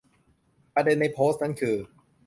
[0.73, 1.75] ประเด็นในโพสต์นั้นคือ